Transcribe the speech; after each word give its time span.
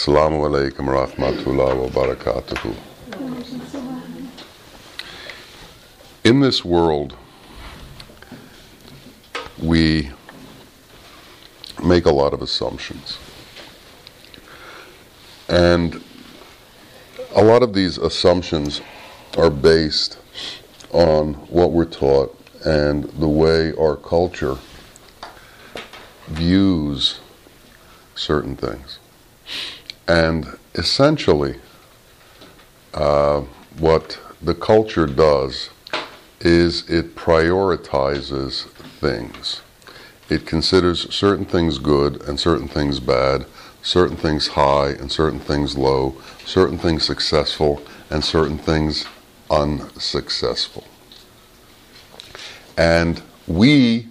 Assalamu 0.00 0.48
alaikum 0.48 0.86
rahmatullah 0.88 1.76
wa 1.76 1.88
barakatuhu. 1.88 2.74
In 6.24 6.40
this 6.40 6.64
world, 6.64 7.14
we 9.62 10.10
make 11.84 12.06
a 12.06 12.10
lot 12.10 12.32
of 12.32 12.40
assumptions. 12.40 13.18
And 15.50 16.02
a 17.36 17.44
lot 17.44 17.62
of 17.62 17.74
these 17.74 17.98
assumptions 17.98 18.80
are 19.36 19.50
based 19.50 20.16
on 20.92 21.34
what 21.50 21.72
we're 21.72 21.84
taught 21.84 22.34
and 22.64 23.04
the 23.04 23.28
way 23.28 23.74
our 23.74 23.96
culture 23.96 24.56
views 26.28 27.20
certain 28.14 28.56
things. 28.56 28.98
And 30.10 30.58
essentially, 30.74 31.54
uh, 32.92 33.42
what 33.78 34.18
the 34.42 34.56
culture 34.56 35.06
does 35.06 35.70
is 36.40 36.90
it 36.90 37.14
prioritizes 37.14 38.64
things. 38.98 39.62
It 40.28 40.46
considers 40.46 41.14
certain 41.14 41.44
things 41.44 41.78
good 41.78 42.22
and 42.22 42.40
certain 42.40 42.66
things 42.66 42.98
bad, 42.98 43.46
certain 43.84 44.16
things 44.16 44.48
high 44.48 44.88
and 44.88 45.12
certain 45.12 45.38
things 45.38 45.76
low, 45.78 46.16
certain 46.44 46.76
things 46.76 47.04
successful 47.04 47.80
and 48.10 48.24
certain 48.24 48.58
things 48.58 49.06
unsuccessful. 49.48 50.88
And 52.76 53.22
we, 53.46 54.08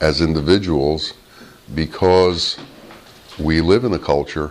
as 0.00 0.20
individuals, 0.20 1.14
because 1.72 2.58
we 3.38 3.60
live 3.60 3.84
in 3.84 3.94
a 3.94 3.98
culture, 4.00 4.50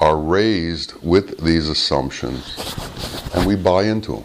are 0.00 0.18
raised 0.18 0.94
with 1.02 1.44
these 1.44 1.68
assumptions 1.68 2.56
and 3.34 3.46
we 3.46 3.54
buy 3.54 3.84
into 3.84 4.12
them. 4.12 4.24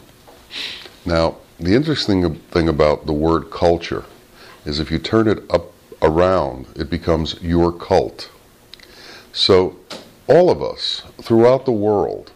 Now, 1.06 1.38
the 1.60 1.76
interesting 1.76 2.36
thing 2.36 2.70
about 2.70 3.06
the 3.06 3.14
word 3.14 3.52
culture 3.52 4.06
is 4.66 4.80
if 4.80 4.90
you 4.90 5.00
turn 5.00 5.28
it 5.28 5.44
up 5.52 5.72
around, 6.02 6.68
it 6.76 6.90
becomes 6.90 7.42
your 7.42 7.72
cult. 7.72 8.30
So, 9.32 9.78
all 10.28 10.50
of 10.50 10.64
us 10.64 11.04
throughout 11.22 11.66
the 11.66 11.72
world 11.72 12.32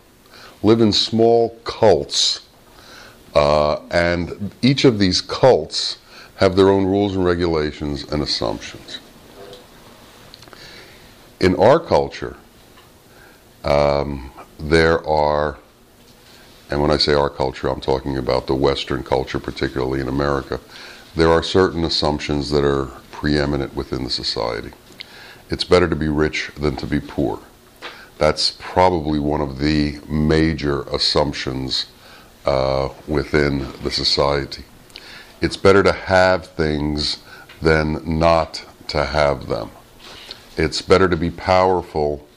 live 0.61 0.81
in 0.81 0.91
small 0.91 1.57
cults, 1.63 2.41
uh, 3.33 3.81
and 3.89 4.51
each 4.61 4.85
of 4.85 4.99
these 4.99 5.21
cults 5.21 5.97
have 6.35 6.55
their 6.55 6.69
own 6.69 6.85
rules 6.85 7.15
and 7.15 7.25
regulations 7.25 8.03
and 8.11 8.21
assumptions. 8.21 8.99
In 11.39 11.55
our 11.55 11.79
culture, 11.79 12.35
um, 13.63 14.31
there 14.59 15.05
are, 15.07 15.57
and 16.69 16.81
when 16.81 16.91
I 16.91 16.97
say 16.97 17.13
our 17.13 17.29
culture, 17.29 17.67
I'm 17.67 17.81
talking 17.81 18.17
about 18.17 18.47
the 18.47 18.55
Western 18.55 19.03
culture, 19.03 19.39
particularly 19.39 20.01
in 20.01 20.07
America, 20.07 20.59
there 21.15 21.29
are 21.31 21.43
certain 21.43 21.83
assumptions 21.83 22.49
that 22.51 22.63
are 22.63 22.87
preeminent 23.11 23.75
within 23.75 24.03
the 24.03 24.09
society. 24.09 24.71
It's 25.49 25.63
better 25.63 25.89
to 25.89 25.95
be 25.95 26.07
rich 26.07 26.51
than 26.59 26.75
to 26.77 26.85
be 26.85 26.99
poor. 26.99 27.39
That's 28.17 28.51
probably 28.59 29.19
one 29.19 29.41
of 29.41 29.59
the 29.59 29.99
major 30.07 30.83
assumptions 30.83 31.87
uh, 32.45 32.89
within 33.07 33.59
the 33.83 33.91
society. 33.91 34.63
It's 35.41 35.57
better 35.57 35.83
to 35.83 35.91
have 35.91 36.47
things 36.47 37.19
than 37.61 38.19
not 38.19 38.65
to 38.89 39.05
have 39.05 39.47
them. 39.47 39.71
It's 40.57 40.81
better 40.81 41.07
to 41.07 41.17
be 41.17 41.31
powerful 41.31 42.27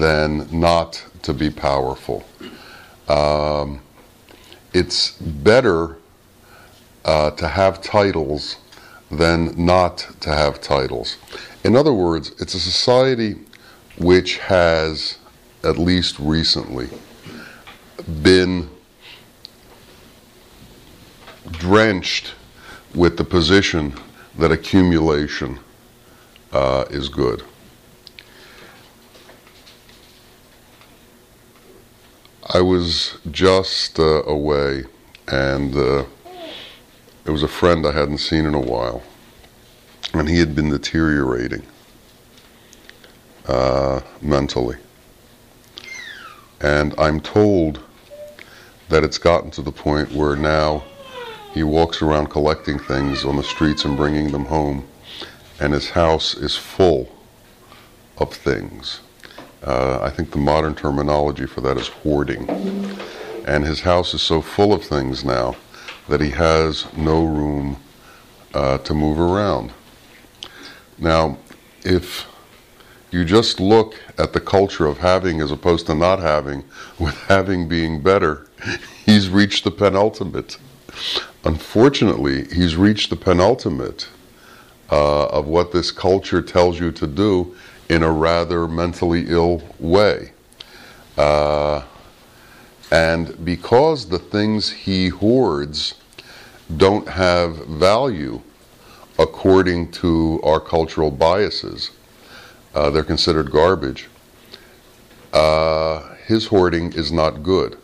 than 0.00 0.48
not 0.50 1.04
to 1.22 1.32
be 1.32 1.50
powerful. 1.50 2.24
Um, 3.08 3.80
it's 4.72 5.12
better 5.20 5.98
uh, 7.04 7.30
to 7.32 7.48
have 7.48 7.82
titles 7.82 8.56
than 9.10 9.54
not 9.56 10.06
to 10.20 10.30
have 10.30 10.60
titles. 10.60 11.16
In 11.64 11.76
other 11.76 11.92
words, 11.92 12.32
it's 12.40 12.54
a 12.54 12.60
society 12.60 13.36
which 13.98 14.38
has, 14.38 15.18
at 15.62 15.78
least 15.78 16.18
recently, 16.18 16.88
been 18.22 18.70
drenched 21.50 22.34
with 22.94 23.16
the 23.16 23.24
position 23.24 23.94
that 24.38 24.50
accumulation 24.50 25.58
uh, 26.52 26.84
is 26.90 27.08
good. 27.08 27.42
I 32.54 32.60
was 32.60 33.16
just 33.30 33.98
uh, 33.98 34.24
away, 34.24 34.84
and 35.26 35.74
uh, 35.74 36.04
it 37.24 37.30
was 37.30 37.42
a 37.42 37.48
friend 37.48 37.86
I 37.86 37.92
hadn't 37.92 38.18
seen 38.18 38.44
in 38.44 38.52
a 38.52 38.60
while, 38.60 39.02
and 40.12 40.28
he 40.28 40.38
had 40.38 40.54
been 40.54 40.68
deteriorating 40.68 41.62
uh, 43.48 44.02
mentally. 44.20 44.76
And 46.60 46.94
I'm 46.98 47.20
told 47.20 47.80
that 48.90 49.02
it's 49.02 49.18
gotten 49.18 49.50
to 49.52 49.62
the 49.62 49.72
point 49.72 50.12
where 50.12 50.36
now 50.36 50.84
he 51.54 51.62
walks 51.62 52.02
around 52.02 52.26
collecting 52.26 52.78
things 52.78 53.24
on 53.24 53.36
the 53.36 53.42
streets 53.42 53.86
and 53.86 53.96
bringing 53.96 54.30
them 54.30 54.44
home, 54.44 54.86
and 55.58 55.72
his 55.72 55.88
house 55.88 56.34
is 56.34 56.54
full 56.54 57.08
of 58.18 58.30
things. 58.34 59.00
Uh, 59.64 60.00
I 60.02 60.10
think 60.10 60.32
the 60.32 60.38
modern 60.38 60.74
terminology 60.74 61.46
for 61.46 61.60
that 61.60 61.76
is 61.76 61.88
hoarding. 61.88 62.48
And 63.46 63.64
his 63.64 63.80
house 63.80 64.14
is 64.14 64.22
so 64.22 64.40
full 64.40 64.72
of 64.72 64.84
things 64.84 65.24
now 65.24 65.56
that 66.08 66.20
he 66.20 66.30
has 66.30 66.86
no 66.96 67.24
room 67.24 67.76
uh, 68.54 68.78
to 68.78 68.94
move 68.94 69.20
around. 69.20 69.72
Now, 70.98 71.38
if 71.84 72.26
you 73.10 73.24
just 73.24 73.60
look 73.60 74.00
at 74.18 74.32
the 74.32 74.40
culture 74.40 74.86
of 74.86 74.98
having 74.98 75.40
as 75.40 75.50
opposed 75.50 75.86
to 75.86 75.94
not 75.94 76.18
having, 76.18 76.64
with 76.98 77.14
having 77.22 77.68
being 77.68 78.02
better, 78.02 78.48
he's 79.06 79.28
reached 79.28 79.64
the 79.64 79.70
penultimate. 79.70 80.58
Unfortunately, 81.44 82.44
he's 82.52 82.76
reached 82.76 83.10
the 83.10 83.16
penultimate 83.16 84.08
uh, 84.90 85.26
of 85.26 85.46
what 85.46 85.72
this 85.72 85.90
culture 85.90 86.42
tells 86.42 86.78
you 86.78 86.92
to 86.92 87.06
do 87.06 87.56
in 87.92 88.02
a 88.02 88.10
rather 88.10 88.66
mentally 88.66 89.26
ill 89.28 89.62
way. 89.78 90.32
Uh, 91.18 91.82
and 92.90 93.44
because 93.44 94.08
the 94.08 94.18
things 94.18 94.70
he 94.70 95.08
hoards 95.08 95.94
don't 96.78 97.06
have 97.06 97.54
value 97.66 98.40
according 99.18 99.90
to 99.90 100.40
our 100.42 100.58
cultural 100.58 101.10
biases, 101.10 101.90
uh, 102.74 102.88
they're 102.88 103.04
considered 103.04 103.50
garbage. 103.50 104.08
Uh, 105.34 106.14
his 106.26 106.46
hoarding 106.46 106.90
is 106.94 107.12
not 107.12 107.42
good. 107.42 107.78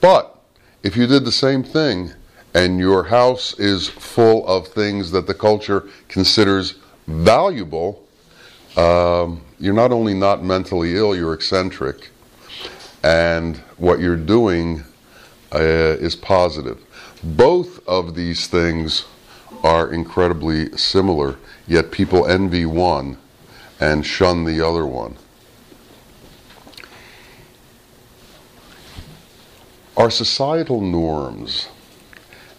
But 0.00 0.38
if 0.84 0.96
you 0.96 1.08
did 1.08 1.24
the 1.24 1.32
same 1.32 1.64
thing 1.64 2.12
and 2.54 2.78
your 2.78 3.02
house 3.02 3.58
is 3.58 3.88
full 3.88 4.46
of 4.46 4.68
things 4.68 5.10
that 5.10 5.26
the 5.26 5.34
culture 5.34 5.88
considers 6.06 6.74
valuable, 7.08 8.06
um, 8.76 9.42
you're 9.58 9.74
not 9.74 9.92
only 9.92 10.14
not 10.14 10.42
mentally 10.42 10.96
ill, 10.96 11.14
you're 11.14 11.34
eccentric. 11.34 12.10
And 13.02 13.56
what 13.76 14.00
you're 14.00 14.16
doing 14.16 14.84
uh, 15.52 15.58
is 15.58 16.16
positive. 16.16 16.78
Both 17.22 17.86
of 17.86 18.14
these 18.14 18.46
things 18.46 19.04
are 19.62 19.92
incredibly 19.92 20.76
similar, 20.76 21.36
yet 21.66 21.90
people 21.90 22.26
envy 22.26 22.66
one 22.66 23.18
and 23.80 24.04
shun 24.06 24.44
the 24.44 24.60
other 24.66 24.86
one. 24.86 25.16
Our 29.96 30.10
societal 30.10 30.80
norms 30.80 31.68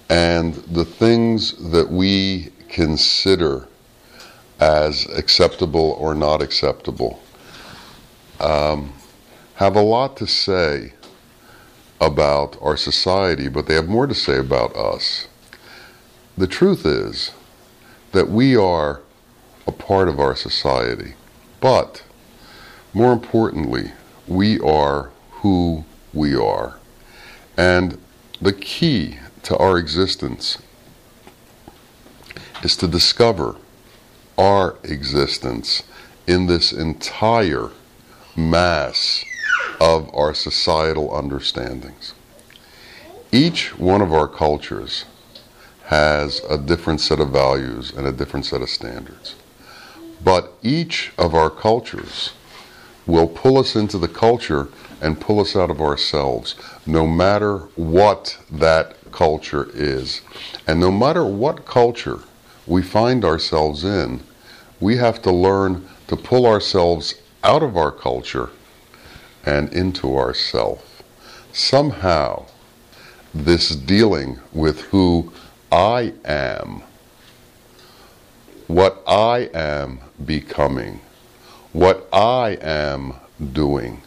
and 0.10 0.54
the 0.54 0.86
things 0.86 1.72
that 1.72 1.90
we 1.90 2.52
consider 2.70 3.68
as 4.60 5.06
acceptable 5.16 5.98
or 6.00 6.14
not 6.14 6.42
acceptable 6.42 7.22
um, 8.40 8.94
have 9.56 9.76
a 9.76 9.82
lot 9.82 10.18
to 10.18 10.28
say 10.28 10.94
about 12.02 12.58
our 12.62 12.76
society, 12.76 13.48
but 13.48 13.68
they 13.68 13.76
have 13.76 13.88
more 13.88 14.08
to 14.08 14.14
say 14.14 14.38
about 14.38 14.76
us. 14.76 15.28
The 16.38 16.48
truth 16.48 16.86
is 16.86 17.32
that 18.12 18.30
we 18.30 18.56
are 18.56 19.02
a 19.66 19.72
part 19.72 20.10
of 20.10 20.20
our 20.20 20.36
society, 20.36 21.14
but 21.62 22.04
more 22.94 23.14
importantly, 23.14 23.92
we 24.28 24.60
are 24.60 25.12
who 25.32 25.86
we 26.14 26.36
are. 26.36 26.78
And 27.56 27.98
the 28.42 28.54
key 28.54 29.20
to 29.44 29.58
our 29.58 29.78
existence 29.78 30.58
is 32.64 32.76
to 32.78 32.88
discover 32.88 33.56
our 34.38 34.78
existence 34.84 35.84
in 36.28 36.48
this 36.48 36.72
entire 36.72 37.70
mass 38.36 39.24
of 39.80 40.14
our 40.16 40.34
societal 40.34 41.16
understandings. 41.16 42.14
Each 43.32 43.78
one 43.78 44.02
of 44.02 44.14
our 44.14 44.28
cultures 44.28 45.06
has 45.86 46.42
a 46.50 46.58
different 46.58 47.02
set 47.02 47.20
of 47.20 47.30
values 47.30 47.92
and 47.92 48.08
a 48.08 48.12
different 48.12 48.46
set 48.46 48.62
of 48.62 48.70
standards. 48.70 49.36
But 50.24 50.54
each 50.62 51.12
of 51.18 51.36
our 51.36 51.50
cultures 51.50 52.32
will 53.06 53.28
pull 53.28 53.58
us 53.58 53.76
into 53.76 53.98
the 53.98 54.08
culture 54.08 54.70
and 55.02 55.20
pull 55.20 55.42
us 55.42 55.56
out 55.56 55.70
of 55.70 55.82
ourselves, 55.82 56.56
no 56.86 57.06
matter 57.06 57.58
what 57.76 58.38
that 58.50 58.96
culture 59.12 59.70
is. 59.74 60.22
And 60.66 60.80
no 60.80 60.92
matter 60.92 61.26
what 61.26 61.66
culture 61.66 62.22
we 62.66 62.82
find 62.82 63.26
ourselves 63.26 63.84
in, 63.84 64.22
we 64.80 64.98
have 64.98 65.22
to 65.22 65.32
learn 65.32 65.88
to 66.08 66.16
pull 66.16 66.46
ourselves 66.46 67.16
out 67.44 67.64
of 67.64 67.76
our 67.76 67.92
culture 67.92 68.50
and 69.46 69.72
into 69.74 70.18
ourself. 70.18 71.04
Somehow, 71.52 72.46
this 73.34 73.70
dealing 73.70 74.40
with 74.52 74.82
who 74.82 75.32
I 75.72 76.14
am, 76.24 76.84
what 78.68 79.04
I 79.08 79.50
am 79.54 80.00
becoming, 80.24 81.02
what 81.74 82.08
I 82.14 82.58
am 82.62 83.14
doing, 83.52 84.02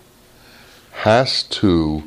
has 0.93 1.43
to 1.43 2.03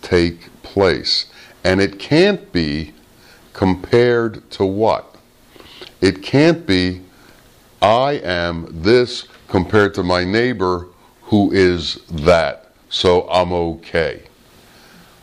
take 0.00 0.62
place. 0.62 1.26
And 1.62 1.80
it 1.80 1.98
can't 1.98 2.52
be 2.52 2.92
compared 3.52 4.50
to 4.52 4.64
what? 4.64 5.11
It 6.02 6.20
can't 6.20 6.66
be, 6.66 7.00
I 7.80 8.20
am 8.24 8.66
this 8.82 9.28
compared 9.46 9.94
to 9.94 10.02
my 10.02 10.24
neighbor 10.24 10.88
who 11.22 11.52
is 11.52 12.00
that, 12.10 12.72
so 12.90 13.28
I'm 13.30 13.52
okay. 13.52 14.24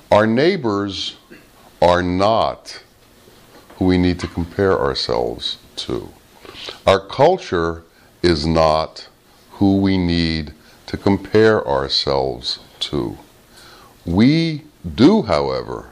Our 0.10 0.26
neighbors 0.26 1.18
are 1.82 2.02
not 2.02 2.82
who 3.76 3.86
we 3.86 3.98
need 3.98 4.20
to 4.22 4.28
compare 4.28 4.80
ourselves 4.80 5.58
to. 5.76 6.10
Our 6.88 7.06
culture 7.06 7.84
is 8.24 8.48
not 8.48 9.10
who 9.52 9.78
we 9.78 9.98
need 9.98 10.54
to 10.88 10.96
compare 10.96 11.66
ourselves 11.68 12.60
to. 12.80 13.18
We 14.06 14.64
do, 14.96 15.24
however, 15.24 15.92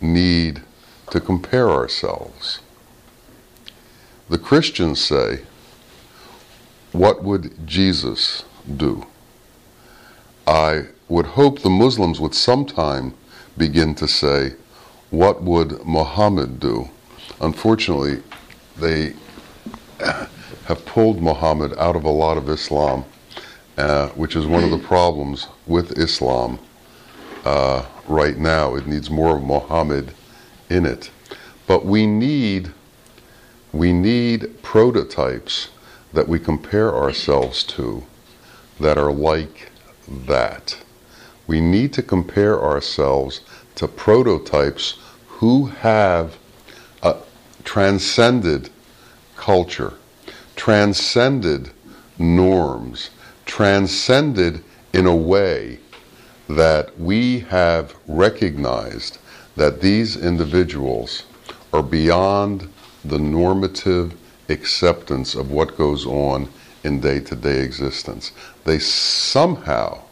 need 0.00 0.62
to 1.10 1.20
compare 1.20 1.68
ourselves. 1.68 2.60
The 4.28 4.38
Christians 4.38 5.00
say, 5.00 5.40
What 6.92 7.22
would 7.22 7.66
Jesus 7.66 8.44
do? 8.76 9.06
I 10.46 10.86
would 11.08 11.26
hope 11.26 11.60
the 11.60 11.68
Muslims 11.70 12.20
would 12.20 12.34
sometime 12.34 13.12
begin 13.58 13.94
to 13.96 14.08
say, 14.08 14.54
What 15.10 15.42
would 15.42 15.84
Muhammad 15.84 16.58
do? 16.58 16.88
Unfortunately, 17.40 18.22
they 18.78 19.14
have 20.00 20.86
pulled 20.86 21.20
Muhammad 21.20 21.76
out 21.76 21.94
of 21.94 22.04
a 22.04 22.10
lot 22.10 22.38
of 22.38 22.48
Islam, 22.48 23.04
uh, 23.76 24.08
which 24.10 24.36
is 24.36 24.46
one 24.46 24.64
of 24.64 24.70
the 24.70 24.78
problems 24.78 25.48
with 25.66 25.98
Islam 25.98 26.58
uh, 27.44 27.84
right 28.08 28.38
now. 28.38 28.74
It 28.74 28.86
needs 28.86 29.10
more 29.10 29.36
of 29.36 29.42
Muhammad 29.42 30.14
in 30.70 30.86
it. 30.86 31.10
But 31.66 31.84
we 31.84 32.06
need 32.06 32.72
we 33.74 33.92
need 33.92 34.62
prototypes 34.62 35.68
that 36.12 36.28
we 36.28 36.38
compare 36.38 36.94
ourselves 36.94 37.64
to 37.64 38.04
that 38.78 38.96
are 38.96 39.12
like 39.12 39.68
that. 40.08 40.78
We 41.48 41.60
need 41.60 41.92
to 41.94 42.02
compare 42.02 42.62
ourselves 42.62 43.40
to 43.74 43.88
prototypes 43.88 44.98
who 45.26 45.66
have 45.66 46.36
transcended 47.64 48.70
culture, 49.34 49.94
transcended 50.54 51.70
norms, 52.16 53.10
transcended 53.44 54.62
in 54.92 55.06
a 55.06 55.16
way 55.16 55.80
that 56.48 56.96
we 57.00 57.40
have 57.40 57.96
recognized 58.06 59.18
that 59.56 59.80
these 59.80 60.16
individuals 60.16 61.24
are 61.72 61.82
beyond 61.82 62.68
the 63.04 63.18
normative 63.18 64.14
acceptance 64.48 65.34
of 65.34 65.50
what 65.50 65.76
goes 65.76 66.06
on 66.06 66.48
in 66.82 67.00
day 67.00 67.20
to 67.20 67.34
day 67.34 67.60
existence. 67.60 68.32
They 68.64 68.78
somehow 68.78 70.02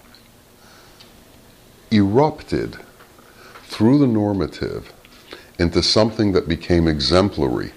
erupted 1.90 2.76
through 3.64 3.98
the 3.98 4.06
normative 4.06 4.92
into 5.58 5.82
something 5.82 6.32
that 6.32 6.48
became 6.48 6.88
exemplary 6.88 7.72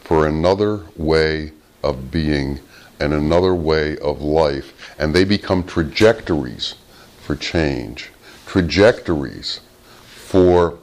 for 0.00 0.26
another 0.26 0.80
way 0.96 1.52
of 1.82 2.10
being 2.10 2.60
and 3.00 3.12
another 3.12 3.54
way 3.54 3.96
of 3.98 4.20
life. 4.20 4.94
And 4.98 5.14
they 5.14 5.24
become 5.24 5.62
trajectories 5.62 6.74
for 7.20 7.36
change, 7.36 8.10
trajectories 8.46 9.60
for 10.06 10.78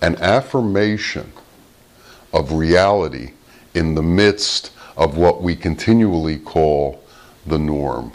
an 0.00 0.16
affirmation 0.16 1.32
of 2.32 2.52
reality 2.52 3.32
in 3.74 3.94
the 3.94 4.02
midst 4.02 4.72
of 4.96 5.16
what 5.16 5.42
we 5.42 5.56
continually 5.56 6.38
call 6.38 7.02
the 7.46 7.58
norm. 7.58 8.12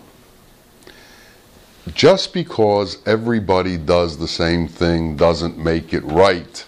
Just 1.93 2.33
because 2.33 2.97
everybody 3.05 3.77
does 3.77 4.17
the 4.17 4.27
same 4.27 4.67
thing 4.67 5.15
doesn't 5.15 5.57
make 5.57 5.93
it 5.93 6.03
right. 6.03 6.65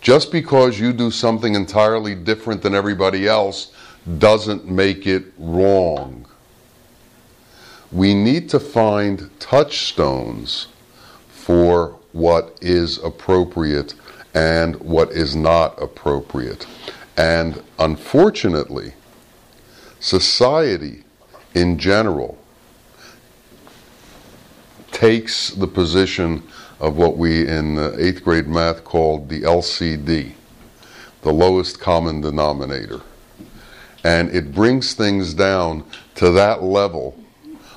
Just 0.00 0.32
because 0.32 0.80
you 0.80 0.92
do 0.92 1.10
something 1.10 1.54
entirely 1.54 2.14
different 2.14 2.62
than 2.62 2.74
everybody 2.74 3.28
else 3.28 3.72
doesn't 4.18 4.66
make 4.66 5.06
it 5.06 5.24
wrong. 5.38 6.26
We 7.92 8.14
need 8.14 8.48
to 8.48 8.58
find 8.58 9.30
touchstones 9.38 10.68
for 11.28 11.98
what 12.12 12.58
is 12.60 12.98
appropriate 12.98 13.94
and 14.34 14.76
what 14.80 15.10
is 15.10 15.36
not 15.36 15.80
appropriate. 15.80 16.66
And 17.16 17.62
unfortunately, 17.78 18.94
society 20.00 21.04
in 21.54 21.78
general 21.78 22.38
takes 24.90 25.50
the 25.50 25.66
position 25.66 26.42
of 26.80 26.96
what 26.96 27.16
we 27.16 27.46
in 27.46 27.78
eighth 27.98 28.24
grade 28.24 28.48
math 28.48 28.82
called 28.84 29.28
the 29.28 29.42
LCD, 29.42 30.32
the 31.22 31.32
lowest 31.32 31.78
common 31.78 32.20
denominator. 32.20 33.00
And 34.04 34.34
it 34.34 34.52
brings 34.52 34.94
things 34.94 35.32
down 35.32 35.84
to 36.16 36.30
that 36.32 36.62
level 36.62 37.16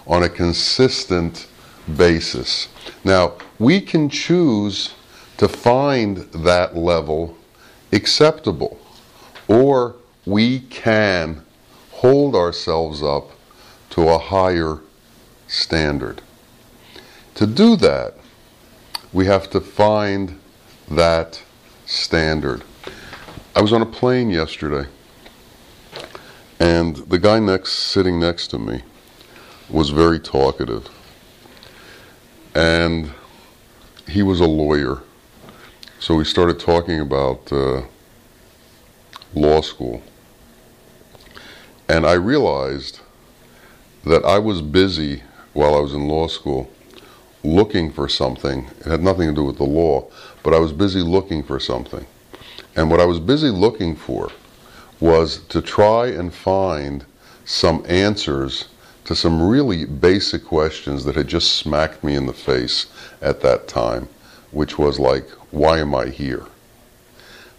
on 0.08 0.24
a 0.24 0.30
consistent 0.30 1.48
basis. 1.98 2.68
Now, 3.04 3.34
we 3.60 3.80
can 3.80 4.10
choose 4.10 4.95
to 5.38 5.48
find 5.48 6.18
that 6.18 6.76
level 6.76 7.38
acceptable, 7.92 8.80
or 9.48 9.96
we 10.26 10.60
can 10.60 11.42
hold 11.92 12.36
ourselves 12.36 13.04
up 13.04 13.32
to 13.90 14.10
a 14.10 14.18
higher 14.18 14.80
standard. 15.48 16.22
To 17.36 17.46
do 17.46 17.76
that, 17.78 18.16
we 19.14 19.26
have 19.26 19.50
to 19.52 19.62
find 19.62 20.40
that 20.90 21.42
standard. 21.86 22.64
I 23.56 23.62
was 23.62 23.72
on 23.72 23.82
a 23.82 23.86
plane 23.86 24.30
yesterday, 24.30 24.90
and 26.60 26.96
the 26.98 27.20
guy 27.20 27.40
next 27.40 27.74
sitting 27.74 28.20
next 28.20 28.48
to 28.48 28.60
me 28.60 28.82
was 29.70 29.90
very 29.90 30.20
talkative. 30.20 30.90
And 32.54 33.12
he 34.08 34.24
was 34.24 34.40
a 34.40 34.46
lawyer. 34.46 35.02
So 36.06 36.14
we 36.14 36.24
started 36.24 36.60
talking 36.60 37.00
about 37.00 37.52
uh, 37.52 37.82
law 39.34 39.62
school. 39.62 40.04
And 41.90 42.06
I 42.06 42.14
realized 42.14 43.00
that 44.04 44.24
I 44.24 44.38
was 44.38 44.62
busy 44.62 45.24
while 45.54 45.74
I 45.74 45.80
was 45.80 45.96
in 45.96 46.08
law 46.08 46.28
school 46.28 46.70
looking 47.44 47.92
for 47.92 48.08
something. 48.08 48.70
It 48.82 48.86
had 48.86 49.02
nothing 49.02 49.30
to 49.30 49.34
do 49.34 49.44
with 49.46 49.58
the 49.58 49.64
law, 49.64 50.08
but 50.44 50.54
I 50.54 50.60
was 50.60 50.72
busy 50.72 51.02
looking 51.02 51.42
for 51.42 51.60
something. 51.60 52.06
And 52.76 52.92
what 52.92 53.00
I 53.00 53.06
was 53.06 53.20
busy 53.20 53.50
looking 53.50 53.96
for 53.96 54.30
was 55.00 55.40
to 55.48 55.60
try 55.60 56.10
and 56.10 56.32
find 56.32 57.04
some 57.46 57.84
answers 57.90 58.68
to 59.06 59.16
some 59.16 59.42
really 59.42 59.86
basic 59.86 60.46
questions 60.46 61.04
that 61.06 61.16
had 61.16 61.28
just 61.28 61.56
smacked 61.56 62.04
me 62.04 62.14
in 62.14 62.28
the 62.28 62.34
face 62.34 62.86
at 63.24 63.42
that 63.42 63.68
time, 63.68 64.08
which 64.52 64.78
was 64.78 65.00
like, 65.00 65.28
why 65.56 65.80
am 65.80 65.96
I 65.96 66.08
here? 66.08 66.46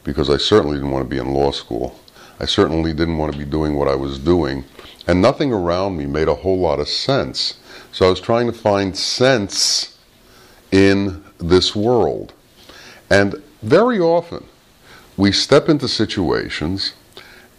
Because 0.04 0.28
I 0.28 0.36
certainly 0.36 0.76
didn't 0.76 0.90
want 0.90 1.04
to 1.04 1.08
be 1.08 1.18
in 1.18 1.32
law 1.32 1.50
school. 1.50 1.98
I 2.38 2.44
certainly 2.44 2.92
didn't 2.92 3.16
want 3.16 3.32
to 3.32 3.38
be 3.38 3.46
doing 3.46 3.74
what 3.74 3.88
I 3.88 3.94
was 3.94 4.18
doing. 4.18 4.64
And 5.06 5.22
nothing 5.22 5.52
around 5.52 5.96
me 5.96 6.04
made 6.04 6.28
a 6.28 6.34
whole 6.34 6.58
lot 6.58 6.78
of 6.78 6.88
sense. 6.88 7.58
So 7.92 8.06
I 8.06 8.10
was 8.10 8.20
trying 8.20 8.46
to 8.48 8.52
find 8.52 8.96
sense 8.96 9.96
in 10.70 11.24
this 11.38 11.74
world. 11.74 12.34
And 13.08 13.42
very 13.62 13.98
often, 13.98 14.44
we 15.16 15.32
step 15.32 15.70
into 15.70 15.88
situations 15.88 16.92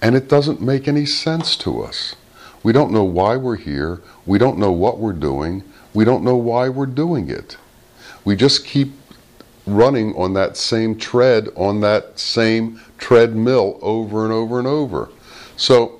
and 0.03 0.15
it 0.15 0.29
doesn't 0.29 0.61
make 0.61 0.87
any 0.87 1.07
sense 1.07 1.55
to 1.57 1.81
us. 1.81 2.15
We 2.61 2.71
don't 2.71 2.91
know 2.91 3.03
why 3.03 3.37
we're 3.37 3.55
here. 3.55 4.01
We 4.27 4.37
don't 4.37 4.59
know 4.59 4.71
what 4.71 4.99
we're 4.99 5.13
doing. 5.13 5.63
We 5.95 6.05
don't 6.05 6.23
know 6.23 6.35
why 6.35 6.69
we're 6.69 6.85
doing 6.85 7.29
it. 7.29 7.57
We 8.23 8.35
just 8.35 8.63
keep 8.65 8.91
running 9.67 10.15
on 10.15 10.33
that 10.33 10.57
same 10.57 10.97
tread, 10.97 11.49
on 11.55 11.81
that 11.81 12.17
same 12.17 12.81
treadmill 12.97 13.77
over 13.81 14.23
and 14.23 14.33
over 14.33 14.57
and 14.57 14.67
over. 14.67 15.09
So 15.57 15.99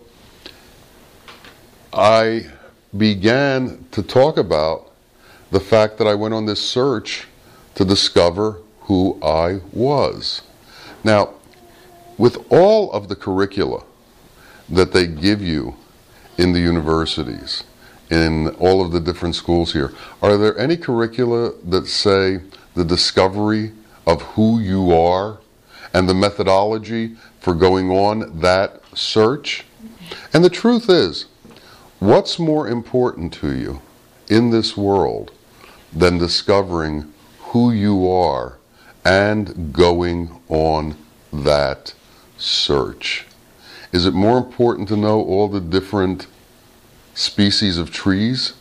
I 1.94 2.48
began 2.96 3.86
to 3.92 4.02
talk 4.02 4.38
about 4.38 4.92
the 5.52 5.60
fact 5.60 5.98
that 5.98 6.08
I 6.08 6.16
went 6.16 6.34
on 6.34 6.46
this 6.46 6.62
search 6.62 7.28
to 7.76 7.86
discover 7.86 8.62
who 8.82 9.20
I 9.22 9.60
was. 9.74 10.42
Now, 11.04 11.34
with 12.18 12.52
all 12.52 12.92
of 12.92 13.08
the 13.08 13.16
curricula 13.16 13.84
that 14.70 14.94
they 14.94 15.08
give 15.08 15.42
you 15.42 15.76
in 16.38 16.54
the 16.54 16.60
universities, 16.60 17.64
in 18.10 18.50
all 18.56 18.84
of 18.84 18.92
the 18.92 19.00
different 19.00 19.36
schools 19.36 19.74
here, 19.74 19.94
are 20.22 20.38
there 20.38 20.58
any 20.58 20.78
curricula 20.78 21.54
that 21.66 21.88
say 21.88 22.40
the 22.78 22.86
discovery 22.86 23.74
of 24.06 24.22
who 24.22 24.60
you 24.60 24.94
are 24.94 25.40
and 25.94 26.08
the 26.08 26.14
methodology 26.14 27.16
for 27.40 27.56
going 27.56 27.90
on 27.90 28.40
that 28.40 28.82
search? 28.96 29.66
And 30.32 30.46
the 30.46 30.50
truth 30.50 30.88
is, 30.90 31.26
what's 32.00 32.38
more 32.38 32.68
important 32.68 33.34
to 33.34 33.52
you 33.52 33.82
in 34.30 34.52
this 34.52 34.78
world 34.78 35.32
than 35.92 36.20
discovering 36.20 37.12
who 37.40 37.72
you 37.72 38.10
are 38.10 38.60
and 39.04 39.74
going 39.74 40.40
on 40.48 40.96
that 41.34 41.96
search? 42.38 43.26
Is 43.92 44.06
it 44.06 44.14
more 44.14 44.38
important 44.38 44.88
to 44.90 44.98
know 44.98 45.20
all 45.20 45.48
the 45.48 45.62
different 45.62 46.28
species 47.16 47.80
of 47.80 47.90
trees? 47.90 48.54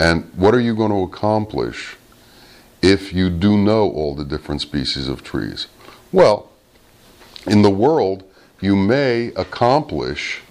And 0.00 0.32
what 0.34 0.54
are 0.54 0.60
you 0.60 0.74
going 0.74 0.92
to 0.92 1.02
accomplish 1.02 1.97
if 2.82 3.12
you 3.12 3.30
do 3.30 3.56
know 3.56 3.90
all 3.90 4.14
the 4.14 4.24
different 4.24 4.60
species 4.60 5.08
of 5.08 5.22
trees? 5.22 5.66
Well, 6.12 6.50
in 7.46 7.62
the 7.62 7.70
world, 7.70 8.24
you 8.60 8.76
may 8.76 9.28
accomplish 9.36 10.42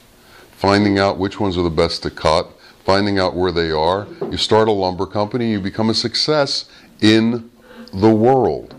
finding 0.51 0.97
out 0.97 1.17
which 1.17 1.39
ones 1.39 1.57
are 1.57 1.63
the 1.63 1.69
best 1.69 2.03
to 2.03 2.09
cut, 2.09 2.49
finding 2.83 3.19
out 3.19 3.35
where 3.35 3.51
they 3.51 3.69
are. 3.69 4.07
You 4.31 4.37
start 4.37 4.67
a 4.67 4.71
lumber 4.71 5.05
company, 5.05 5.51
you 5.51 5.59
become 5.59 5.89
a 5.89 5.93
success 5.93 6.69
in 7.01 7.51
the 7.93 8.09
world. 8.09 8.75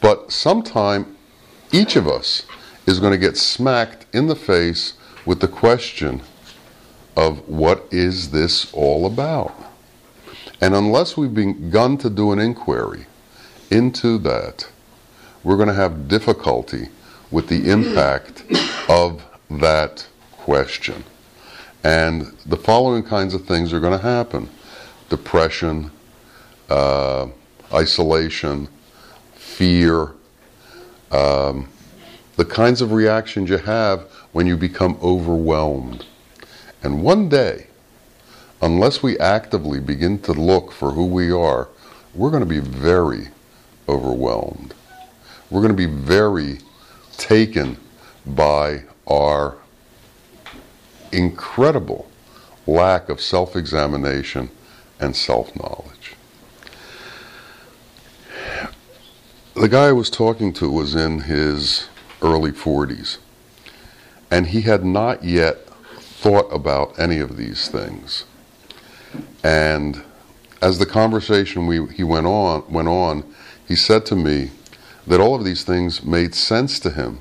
But 0.00 0.32
sometime 0.32 1.16
each 1.72 1.96
of 1.96 2.06
us 2.06 2.44
is 2.86 3.00
going 3.00 3.12
to 3.12 3.18
get 3.18 3.36
smacked 3.36 4.06
in 4.14 4.26
the 4.26 4.36
face 4.36 4.94
with 5.24 5.40
the 5.40 5.48
question 5.48 6.22
of 7.16 7.48
what 7.48 7.86
is 7.90 8.30
this 8.30 8.72
all 8.72 9.06
about? 9.06 9.54
And 10.60 10.74
unless 10.74 11.16
we've 11.16 11.32
begun 11.32 11.96
to 11.98 12.10
do 12.10 12.32
an 12.32 12.38
inquiry 12.38 13.06
into 13.70 14.18
that, 14.18 14.68
we're 15.42 15.56
going 15.56 15.68
to 15.68 15.74
have 15.74 16.08
difficulty 16.08 16.88
with 17.30 17.48
the 17.48 17.70
impact 17.70 18.44
of 18.88 19.24
that 19.50 20.06
question. 20.32 21.04
And 21.82 22.36
the 22.44 22.56
following 22.56 23.02
kinds 23.02 23.32
of 23.32 23.46
things 23.46 23.72
are 23.72 23.80
going 23.80 23.98
to 23.98 24.04
happen 24.04 24.48
depression, 25.08 25.90
uh, 26.68 27.26
isolation, 27.72 28.68
fear, 29.34 30.12
um, 31.10 31.68
the 32.36 32.44
kinds 32.44 32.80
of 32.80 32.92
reactions 32.92 33.50
you 33.50 33.58
have 33.58 34.02
when 34.32 34.46
you 34.46 34.56
become 34.56 34.96
overwhelmed. 35.02 36.04
And 36.82 37.02
one 37.02 37.28
day, 37.28 37.66
unless 38.62 39.02
we 39.02 39.18
actively 39.18 39.80
begin 39.80 40.18
to 40.20 40.32
look 40.32 40.72
for 40.72 40.92
who 40.92 41.06
we 41.06 41.30
are, 41.30 41.68
we're 42.14 42.30
going 42.30 42.42
to 42.42 42.48
be 42.48 42.60
very 42.60 43.28
overwhelmed. 43.88 44.74
We're 45.50 45.60
going 45.60 45.76
to 45.76 45.88
be 45.88 45.92
very 45.92 46.58
taken 47.16 47.76
by 48.26 48.84
our 49.06 49.56
incredible 51.12 52.08
lack 52.66 53.08
of 53.08 53.20
self 53.20 53.56
examination 53.56 54.50
and 55.00 55.16
self 55.16 55.54
knowledge. 55.56 56.14
The 59.54 59.68
guy 59.68 59.88
I 59.88 59.92
was 59.92 60.10
talking 60.10 60.52
to 60.54 60.70
was 60.70 60.94
in 60.94 61.20
his 61.20 61.88
early 62.22 62.52
40s. 62.52 63.18
And 64.30 64.48
he 64.48 64.62
had 64.62 64.84
not 64.84 65.24
yet 65.24 65.66
thought 65.98 66.48
about 66.52 66.98
any 66.98 67.18
of 67.18 67.36
these 67.36 67.68
things. 67.68 68.24
And 69.42 70.02
as 70.62 70.78
the 70.78 70.86
conversation 70.86 71.66
we, 71.66 71.86
he 71.94 72.04
went 72.04 72.26
on 72.26 72.64
went 72.70 72.88
on, 72.88 73.24
he 73.66 73.76
said 73.76 74.04
to 74.06 74.16
me 74.16 74.50
that 75.06 75.20
all 75.20 75.34
of 75.34 75.44
these 75.44 75.64
things 75.64 76.04
made 76.04 76.34
sense 76.34 76.78
to 76.80 76.90
him, 76.90 77.20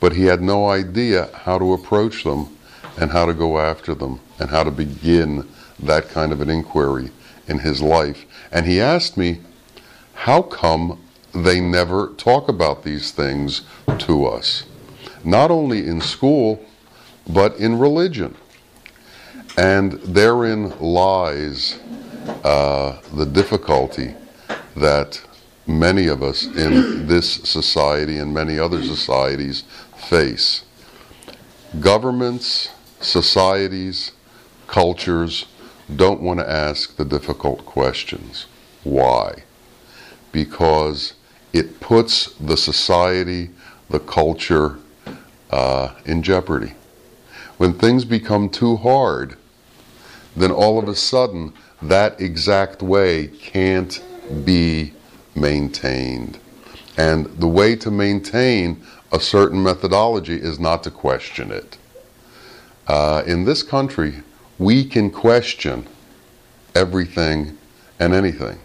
but 0.00 0.14
he 0.14 0.24
had 0.24 0.40
no 0.40 0.68
idea 0.68 1.28
how 1.44 1.58
to 1.58 1.72
approach 1.72 2.24
them 2.24 2.48
and 2.98 3.10
how 3.10 3.26
to 3.26 3.34
go 3.34 3.58
after 3.58 3.94
them 3.94 4.20
and 4.38 4.50
how 4.50 4.64
to 4.64 4.70
begin 4.70 5.46
that 5.80 6.08
kind 6.08 6.32
of 6.32 6.40
an 6.40 6.50
inquiry 6.50 7.10
in 7.46 7.58
his 7.58 7.80
life. 7.80 8.24
And 8.50 8.66
he 8.66 8.80
asked 8.80 9.16
me, 9.16 9.40
how 10.14 10.42
come 10.42 10.98
they 11.32 11.60
never 11.60 12.08
talk 12.16 12.48
about 12.48 12.82
these 12.82 13.12
things 13.12 13.62
to 13.98 14.26
us, 14.26 14.64
not 15.24 15.50
only 15.50 15.86
in 15.86 16.00
school, 16.00 16.64
but 17.28 17.56
in 17.56 17.78
religion. 17.78 18.34
And 19.58 19.94
therein 19.94 20.70
lies 20.78 21.80
uh, 22.44 23.00
the 23.12 23.26
difficulty 23.26 24.14
that 24.76 25.20
many 25.66 26.06
of 26.06 26.22
us 26.22 26.44
in 26.44 27.08
this 27.08 27.28
society 27.28 28.18
and 28.18 28.32
many 28.32 28.56
other 28.56 28.80
societies 28.84 29.64
face. 29.96 30.62
Governments, 31.80 32.70
societies, 33.00 34.12
cultures 34.68 35.46
don't 35.96 36.20
want 36.20 36.38
to 36.38 36.48
ask 36.48 36.94
the 36.94 37.04
difficult 37.04 37.66
questions. 37.66 38.46
Why? 38.84 39.42
Because 40.30 41.14
it 41.52 41.80
puts 41.80 42.32
the 42.34 42.56
society, 42.56 43.50
the 43.90 43.98
culture 43.98 44.78
uh, 45.50 45.94
in 46.04 46.22
jeopardy. 46.22 46.74
When 47.56 47.74
things 47.74 48.04
become 48.04 48.50
too 48.50 48.76
hard, 48.76 49.36
then 50.40 50.50
all 50.50 50.78
of 50.78 50.88
a 50.88 50.94
sudden 50.94 51.52
that 51.82 52.20
exact 52.20 52.82
way 52.82 53.28
can't 53.28 54.02
be 54.44 54.92
maintained. 55.34 56.38
And 56.96 57.26
the 57.38 57.48
way 57.48 57.76
to 57.76 57.90
maintain 57.90 58.82
a 59.12 59.20
certain 59.20 59.62
methodology 59.62 60.34
is 60.36 60.58
not 60.58 60.82
to 60.84 60.90
question 60.90 61.52
it. 61.52 61.78
Uh, 62.86 63.22
in 63.26 63.44
this 63.44 63.62
country, 63.62 64.14
we 64.58 64.84
can 64.84 65.10
question 65.10 65.86
everything 66.74 67.56
and 68.00 68.12
anything. 68.12 68.58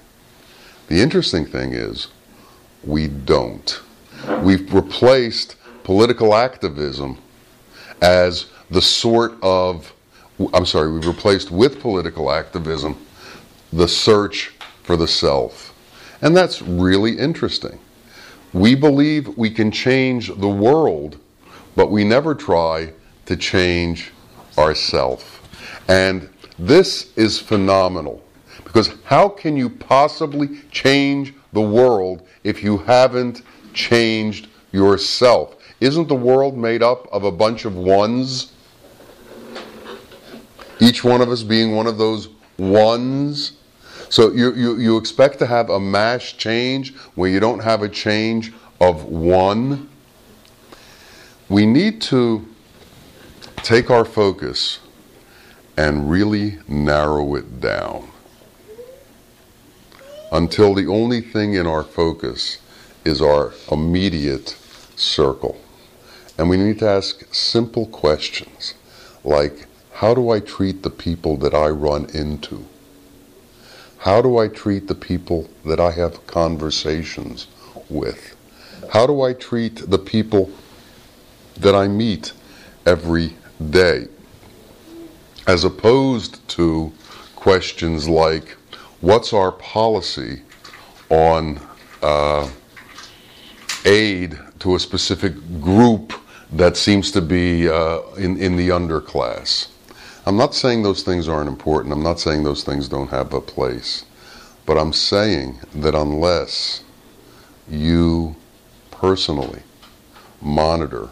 The 0.87 1.01
interesting 1.01 1.45
thing 1.45 1.73
is, 1.73 2.07
we 2.83 3.07
don't. 3.07 3.81
We've 4.41 4.73
replaced 4.73 5.55
political 5.83 6.33
activism 6.33 7.17
as 8.01 8.47
the 8.69 8.81
sort 8.81 9.35
of, 9.41 9.92
I'm 10.53 10.65
sorry, 10.65 10.91
we've 10.91 11.05
replaced 11.05 11.51
with 11.51 11.79
political 11.79 12.31
activism 12.31 12.97
the 13.71 13.87
search 13.87 14.53
for 14.83 14.97
the 14.97 15.07
self. 15.07 15.73
And 16.21 16.35
that's 16.35 16.61
really 16.61 17.17
interesting. 17.17 17.79
We 18.53 18.75
believe 18.75 19.37
we 19.37 19.49
can 19.49 19.71
change 19.71 20.27
the 20.27 20.49
world, 20.49 21.17
but 21.75 21.91
we 21.91 22.03
never 22.03 22.35
try 22.35 22.93
to 23.25 23.35
change 23.35 24.11
ourself. 24.57 25.41
And 25.87 26.29
this 26.59 27.11
is 27.15 27.39
phenomenal 27.39 28.23
because 28.63 28.93
how 29.05 29.27
can 29.27 29.57
you 29.57 29.69
possibly 29.69 30.59
change 30.71 31.33
the 31.53 31.61
world 31.61 32.27
if 32.43 32.63
you 32.63 32.79
haven't 32.79 33.43
changed 33.73 34.47
yourself. 34.71 35.55
Isn't 35.79 36.07
the 36.07 36.15
world 36.15 36.57
made 36.57 36.83
up 36.83 37.07
of 37.11 37.23
a 37.23 37.31
bunch 37.31 37.65
of 37.65 37.75
ones? 37.75 38.51
Each 40.83 41.03
one 41.03 41.21
of 41.21 41.29
us 41.29 41.43
being 41.43 41.75
one 41.75 41.87
of 41.87 41.97
those 41.97 42.29
ones. 42.57 43.53
So 44.09 44.31
you, 44.31 44.53
you, 44.53 44.77
you 44.77 44.97
expect 44.97 45.39
to 45.39 45.47
have 45.47 45.69
a 45.69 45.79
mass 45.79 46.31
change 46.31 46.95
where 47.15 47.29
you 47.29 47.39
don't 47.39 47.63
have 47.63 47.81
a 47.81 47.89
change 47.89 48.51
of 48.79 49.05
one? 49.05 49.89
we 51.49 51.67
need 51.67 52.01
to 52.01 52.47
take 53.57 53.91
our 53.91 54.05
focus 54.05 54.79
and 55.77 56.09
really 56.09 56.57
narrow 56.67 57.35
it 57.35 57.59
down 57.59 58.07
until 60.31 60.73
the 60.73 60.87
only 60.87 61.21
thing 61.21 61.53
in 61.53 61.67
our 61.67 61.83
focus 61.83 62.57
is 63.05 63.21
our 63.21 63.53
immediate 63.71 64.57
circle. 64.95 65.59
And 66.39 66.49
we 66.49 66.57
need 66.57 66.79
to 66.79 66.87
ask 66.87 67.31
simple 67.33 67.85
questions 67.85 68.73
like 69.23 69.67
how 69.93 70.13
do 70.13 70.31
I 70.31 70.39
treat 70.39 70.83
the 70.83 70.89
people 70.89 71.37
that 71.37 71.53
I 71.53 71.69
run 71.69 72.05
into? 72.13 72.65
How 73.99 74.21
do 74.21 74.37
I 74.37 74.47
treat 74.47 74.87
the 74.87 74.95
people 74.95 75.49
that 75.65 75.79
I 75.79 75.91
have 75.91 76.25
conversations 76.27 77.47
with? 77.89 78.35
How 78.91 79.07
do 79.07 79.21
I 79.21 79.33
treat 79.33 79.89
the 79.89 79.99
people 79.99 80.51
that 81.57 81.75
I 81.75 81.87
meet 81.87 82.33
every 82.85 83.35
day? 83.69 84.07
As 85.47 85.63
opposed 85.63 86.45
to 86.49 86.91
questions 87.35 88.09
like, 88.09 88.57
what's 88.99 89.31
our 89.31 89.51
policy 89.51 90.41
on 91.09 91.61
uh, 92.01 92.49
aid 93.85 94.37
to 94.59 94.75
a 94.75 94.79
specific 94.79 95.33
group 95.61 96.13
that 96.51 96.77
seems 96.77 97.11
to 97.11 97.21
be 97.21 97.69
uh, 97.69 98.01
in, 98.17 98.37
in 98.37 98.55
the 98.55 98.69
underclass? 98.69 99.72
I'm 100.25 100.37
not 100.37 100.55
saying 100.55 100.83
those 100.83 101.03
things 101.03 101.27
aren't 101.27 101.49
important. 101.49 101.93
I'm 101.93 102.03
not 102.03 102.19
saying 102.19 102.43
those 102.43 102.63
things 102.63 102.87
don't 102.87 103.09
have 103.09 103.33
a 103.33 103.41
place. 103.41 104.05
But 104.65 104.77
I'm 104.77 104.93
saying 104.93 105.59
that 105.75 105.95
unless 105.95 106.83
you 107.69 108.35
personally 108.91 109.61
monitor 110.41 111.09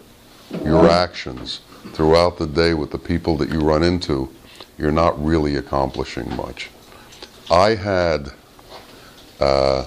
your 0.64 0.90
actions 0.90 1.60
throughout 1.94 2.38
the 2.38 2.48
day 2.48 2.74
with 2.74 2.92
the 2.92 2.98
people 2.98 3.36
that 3.38 3.50
you 3.50 3.60
run 3.60 3.84
into, 3.84 4.30
you're 4.78 4.92
not 4.92 5.22
really 5.24 5.58
accomplishing 5.58 6.34
much. 6.38 6.70
I 7.50 7.76
had 7.76 8.32
uh, 9.42 9.86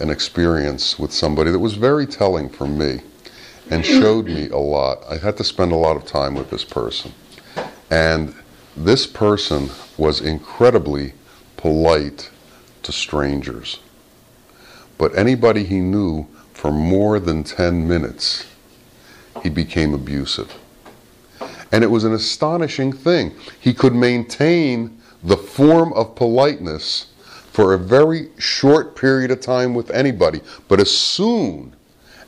an 0.00 0.08
experience 0.08 0.98
with 0.98 1.12
somebody 1.12 1.50
that 1.50 1.58
was 1.58 1.74
very 1.74 2.06
telling 2.06 2.48
for 2.48 2.66
me 2.66 3.00
and 3.70 3.84
showed 3.84 4.26
me 4.26 4.48
a 4.48 4.56
lot. 4.56 4.98
I 5.10 5.18
had 5.18 5.36
to 5.36 5.44
spend 5.44 5.72
a 5.72 5.76
lot 5.76 5.96
of 5.96 6.06
time 6.06 6.34
with 6.34 6.48
this 6.48 6.64
person. 6.64 7.12
And 7.90 8.34
this 8.76 9.06
person 9.06 9.70
was 9.96 10.20
incredibly 10.20 11.14
polite 11.56 12.30
to 12.82 12.92
strangers. 12.92 13.80
But 14.98 15.16
anybody 15.16 15.64
he 15.64 15.80
knew 15.80 16.26
for 16.52 16.72
more 16.72 17.20
than 17.20 17.44
10 17.44 17.86
minutes, 17.86 18.46
he 19.42 19.48
became 19.48 19.94
abusive. 19.94 20.54
And 21.72 21.84
it 21.84 21.88
was 21.88 22.04
an 22.04 22.14
astonishing 22.14 22.92
thing. 22.92 23.34
He 23.60 23.74
could 23.74 23.94
maintain 23.94 25.00
the 25.22 25.36
form 25.36 25.92
of 25.92 26.14
politeness 26.14 27.06
for 27.52 27.74
a 27.74 27.78
very 27.78 28.28
short 28.38 28.96
period 28.96 29.30
of 29.30 29.40
time 29.40 29.74
with 29.74 29.90
anybody. 29.90 30.40
But 30.68 30.80
as 30.80 30.96
soon 30.96 31.74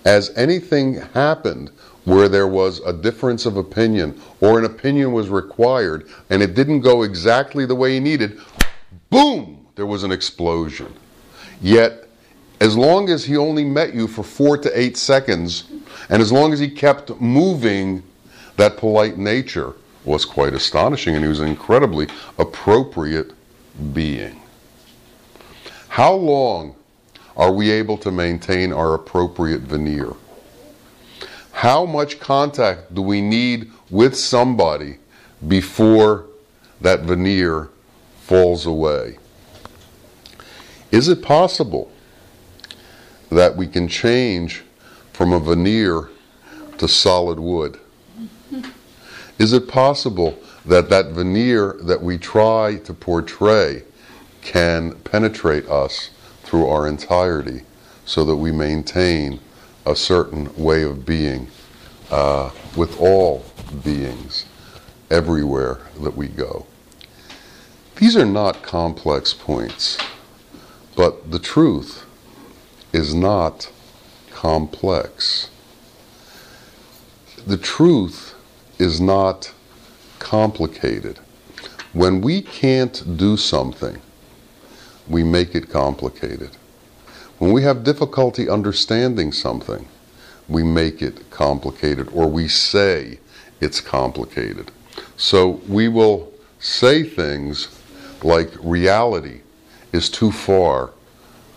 as 0.04 0.30
anything 0.36 0.94
happened 1.14 1.70
where 2.08 2.28
there 2.28 2.48
was 2.48 2.80
a 2.86 2.92
difference 2.92 3.44
of 3.44 3.58
opinion 3.58 4.18
or 4.40 4.58
an 4.58 4.64
opinion 4.64 5.12
was 5.12 5.28
required 5.28 6.08
and 6.30 6.42
it 6.42 6.54
didn't 6.54 6.80
go 6.80 7.02
exactly 7.02 7.66
the 7.66 7.74
way 7.74 7.92
he 7.92 8.00
needed, 8.00 8.40
boom, 9.10 9.66
there 9.74 9.84
was 9.84 10.04
an 10.04 10.10
explosion. 10.10 10.90
Yet, 11.60 12.08
as 12.60 12.78
long 12.78 13.10
as 13.10 13.26
he 13.26 13.36
only 13.36 13.62
met 13.62 13.94
you 13.94 14.08
for 14.08 14.22
four 14.22 14.56
to 14.56 14.80
eight 14.80 14.96
seconds, 14.96 15.64
and 16.08 16.22
as 16.22 16.32
long 16.32 16.54
as 16.54 16.58
he 16.58 16.70
kept 16.70 17.10
moving, 17.20 18.02
that 18.56 18.78
polite 18.78 19.18
nature 19.18 19.74
was 20.06 20.24
quite 20.24 20.54
astonishing, 20.54 21.14
and 21.14 21.22
he 21.22 21.28
was 21.28 21.40
an 21.40 21.48
incredibly 21.48 22.08
appropriate 22.38 23.32
being. 23.92 24.40
How 25.88 26.14
long 26.14 26.74
are 27.36 27.52
we 27.52 27.70
able 27.70 27.98
to 27.98 28.10
maintain 28.10 28.72
our 28.72 28.94
appropriate 28.94 29.60
veneer? 29.60 30.14
How 31.58 31.84
much 31.84 32.20
contact 32.20 32.94
do 32.94 33.02
we 33.02 33.20
need 33.20 33.72
with 33.90 34.16
somebody 34.16 34.98
before 35.48 36.26
that 36.80 37.00
veneer 37.00 37.68
falls 38.20 38.64
away? 38.64 39.18
Is 40.92 41.08
it 41.08 41.20
possible 41.20 41.90
that 43.30 43.56
we 43.56 43.66
can 43.66 43.88
change 43.88 44.62
from 45.12 45.32
a 45.32 45.40
veneer 45.40 46.10
to 46.78 46.86
solid 46.86 47.40
wood? 47.40 47.80
Is 49.40 49.52
it 49.52 49.66
possible 49.66 50.38
that 50.64 50.88
that 50.90 51.06
veneer 51.06 51.76
that 51.80 52.00
we 52.00 52.18
try 52.18 52.76
to 52.84 52.94
portray 52.94 53.82
can 54.42 54.92
penetrate 55.00 55.66
us 55.68 56.10
through 56.44 56.68
our 56.68 56.86
entirety 56.86 57.62
so 58.04 58.24
that 58.24 58.36
we 58.36 58.52
maintain 58.52 59.40
a 59.88 59.96
certain 59.96 60.54
way 60.56 60.82
of 60.82 61.06
being 61.06 61.48
uh, 62.10 62.50
with 62.76 63.00
all 63.00 63.44
beings 63.82 64.44
everywhere 65.10 65.80
that 66.02 66.14
we 66.14 66.28
go. 66.28 66.66
These 67.96 68.16
are 68.16 68.26
not 68.26 68.62
complex 68.62 69.32
points, 69.32 69.96
but 70.94 71.30
the 71.30 71.38
truth 71.38 72.04
is 72.92 73.14
not 73.14 73.70
complex. 74.30 75.48
The 77.46 77.56
truth 77.56 78.34
is 78.78 79.00
not 79.00 79.52
complicated. 80.18 81.18
When 81.94 82.20
we 82.20 82.42
can't 82.42 83.16
do 83.16 83.38
something, 83.38 84.00
we 85.08 85.24
make 85.24 85.54
it 85.54 85.70
complicated. 85.70 86.50
When 87.38 87.52
we 87.52 87.62
have 87.62 87.84
difficulty 87.84 88.48
understanding 88.48 89.32
something, 89.32 89.86
we 90.48 90.62
make 90.62 91.02
it 91.02 91.30
complicated 91.30 92.08
or 92.12 92.26
we 92.26 92.48
say 92.48 93.20
it's 93.60 93.80
complicated. 93.80 94.70
So 95.16 95.60
we 95.68 95.88
will 95.88 96.32
say 96.58 97.04
things 97.04 97.68
like 98.22 98.50
reality 98.60 99.42
is 99.92 100.10
too 100.10 100.32
far 100.32 100.90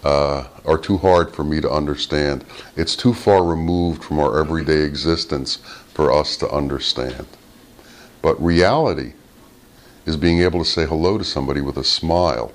uh, 0.03 0.47
or 0.63 0.77
too 0.77 0.97
hard 0.97 1.33
for 1.33 1.43
me 1.43 1.61
to 1.61 1.69
understand. 1.69 2.45
It's 2.75 2.95
too 2.95 3.13
far 3.13 3.43
removed 3.43 4.03
from 4.03 4.19
our 4.19 4.39
everyday 4.39 4.81
existence 4.81 5.57
for 5.93 6.11
us 6.11 6.37
to 6.37 6.49
understand. 6.49 7.25
But 8.21 8.41
reality 8.41 9.13
is 10.05 10.17
being 10.17 10.41
able 10.41 10.59
to 10.63 10.69
say 10.69 10.85
hello 10.85 11.17
to 11.17 11.23
somebody 11.23 11.61
with 11.61 11.77
a 11.77 11.83
smile. 11.83 12.51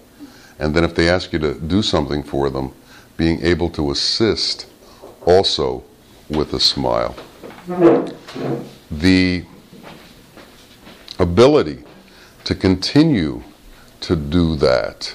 And 0.59 0.75
then 0.75 0.85
if 0.85 0.95
they 0.95 1.09
ask 1.09 1.33
you 1.33 1.39
to 1.41 1.55
do 1.55 1.83
something 1.83 2.23
for 2.23 2.51
them, 2.51 2.73
being 3.17 3.43
able 3.43 3.71
to 3.71 3.91
assist 3.91 4.67
also 5.25 5.83
with 6.29 6.53
a 6.53 6.61
smile. 6.61 7.15
The 8.91 9.45
ability 11.19 11.83
to 12.45 12.55
continue 12.55 13.43
to 14.03 14.17
do 14.17 14.57
that, 14.57 15.15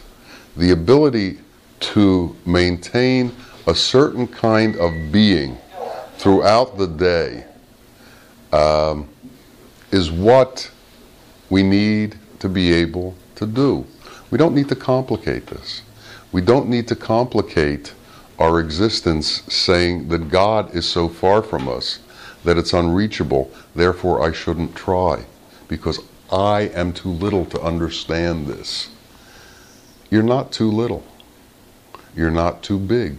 the 0.58 0.72
ability 0.72 1.40
to 1.80 2.36
maintain 2.46 3.34
a 3.68 3.76
certain 3.76 4.28
kind 4.28 4.76
of 4.78 5.12
being 5.12 5.58
throughout 6.18 6.78
the 6.78 6.88
day 6.88 7.46
um, 8.52 9.08
is 9.92 10.12
what 10.12 10.70
we 11.50 11.64
need 11.64 12.18
to 12.40 12.50
be 12.50 12.74
able 12.74 13.16
to 13.36 13.46
do. 13.46 13.86
We 14.30 14.38
don't 14.38 14.56
need 14.56 14.70
to 14.70 14.76
complicate 14.76 15.48
this. 15.48 15.82
We 16.32 16.41
don't 16.41 16.70
need 16.70 16.88
to 16.88 16.96
complicate 16.96 17.94
our 18.39 18.60
existence 18.60 19.44
saying 19.54 20.08
that 20.10 20.30
God 20.30 20.74
is 20.74 20.86
so 20.86 21.08
far 21.08 21.44
from 21.44 21.67
us 21.67 22.00
that 22.44 22.58
it's 22.58 22.74
unreachable, 22.74 23.52
therefore 23.76 24.24
I 24.24 24.32
shouldn't 24.32 24.76
try 24.76 25.26
because 25.67 26.00
I 26.32 26.72
am 26.74 26.94
too 26.94 27.10
little 27.10 27.46
to 27.46 27.62
understand 27.62 28.48
this. 28.48 28.89
You're 30.10 30.24
not 30.24 30.52
too 30.52 30.72
little. 30.72 31.04
You're 32.15 32.32
not 32.32 32.63
too 32.63 32.80
big. 32.80 33.17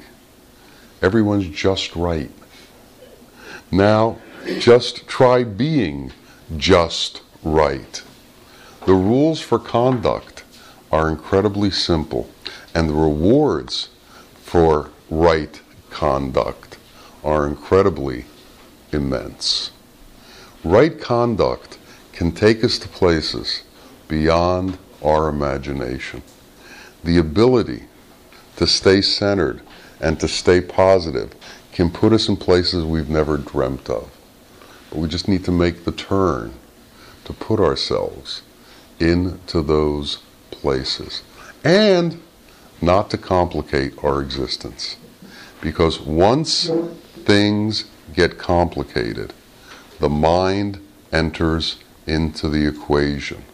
Everyone's 1.01 1.49
just 1.49 1.95
right. 1.97 2.31
Now, 3.71 4.19
just 4.59 5.07
try 5.07 5.45
being 5.45 6.13
just 6.57 7.23
right. 7.43 8.03
The 8.87 8.95
rules 8.95 9.41
for 9.41 9.59
conduct 9.59 10.45
are 10.91 11.09
incredibly 11.09 11.71
simple, 11.71 12.29
and 12.75 12.89
the 12.89 12.95
rewards 12.95 13.89
for 14.35 14.91
right 15.11 15.61
conduct 15.91 16.79
are 17.23 17.47
incredibly 17.47 18.25
immense. 18.93 19.71
Right 20.65 21.01
conduct 21.01 21.79
can 22.13 22.33
take 22.33 22.63
us 22.65 22.79
to 22.79 22.89
places 22.89 23.63
beyond 24.09 24.79
our 25.03 25.29
imagination. 25.29 26.23
The 27.05 27.19
ability 27.19 27.85
to 28.57 28.67
stay 28.67 29.01
centered 29.01 29.63
and 30.01 30.21
to 30.21 30.29
stay 30.29 30.61
positive 30.61 31.35
can 31.73 31.91
put 31.91 32.13
us 32.13 32.29
in 32.29 32.37
places 32.37 32.85
we've 32.85 33.09
never 33.09 33.39
dreamt 33.39 33.89
of. 33.89 34.11
But 34.91 34.99
we 34.99 35.09
just 35.09 35.29
need 35.29 35.45
to 35.47 35.53
make 35.53 35.85
the 35.85 35.93
turn 35.93 36.53
to 37.25 37.33
put 37.33 37.61
ourselves 37.61 38.43
into 39.01 39.63
those 39.63 40.19
places 40.51 41.23
and 41.65 42.21
not 42.83 43.11
to 43.11 43.19
complicate 43.19 43.95
our 44.03 44.21
existence. 44.21 44.97
Because 45.61 46.01
once 46.01 46.71
things 47.25 47.85
get 48.15 48.39
complicated, 48.39 49.33
the 50.01 50.09
mind 50.09 50.81
enters 51.13 51.77
into 52.07 52.49
the 52.49 52.67
equation. 52.67 53.45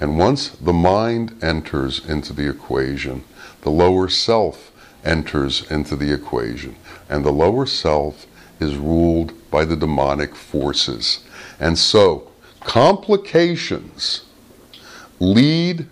And 0.00 0.18
once 0.18 0.48
the 0.48 0.72
mind 0.72 1.42
enters 1.42 2.04
into 2.06 2.32
the 2.32 2.48
equation, 2.48 3.24
the 3.62 3.70
lower 3.70 4.08
self 4.08 4.72
enters 5.04 5.70
into 5.70 5.96
the 5.96 6.12
equation. 6.12 6.76
And 7.08 7.24
the 7.24 7.32
lower 7.32 7.66
self 7.66 8.26
is 8.60 8.76
ruled 8.76 9.32
by 9.50 9.64
the 9.64 9.76
demonic 9.76 10.34
forces. 10.34 11.20
And 11.60 11.78
so, 11.78 12.30
complications 12.60 14.22
lead 15.20 15.86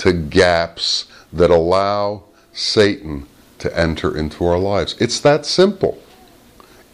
to 0.00 0.12
gaps 0.12 1.06
that 1.32 1.50
allow 1.50 2.22
Satan 2.52 3.26
to 3.58 3.78
enter 3.78 4.16
into 4.16 4.46
our 4.46 4.58
lives. 4.58 4.96
It's 4.98 5.20
that 5.20 5.44
simple. 5.44 6.02